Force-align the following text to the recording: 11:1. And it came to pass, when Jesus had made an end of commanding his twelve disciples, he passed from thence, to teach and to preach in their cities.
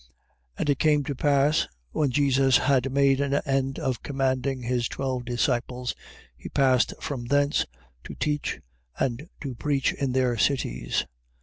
11:1. 0.01 0.07
And 0.57 0.69
it 0.71 0.79
came 0.79 1.03
to 1.03 1.13
pass, 1.13 1.67
when 1.91 2.09
Jesus 2.09 2.57
had 2.57 2.91
made 2.91 3.21
an 3.21 3.35
end 3.45 3.77
of 3.77 4.01
commanding 4.01 4.63
his 4.63 4.87
twelve 4.87 5.25
disciples, 5.25 5.93
he 6.35 6.49
passed 6.49 6.95
from 6.99 7.25
thence, 7.25 7.67
to 8.05 8.15
teach 8.15 8.61
and 8.97 9.29
to 9.41 9.53
preach 9.53 9.93
in 9.93 10.13
their 10.13 10.39
cities. 10.39 11.05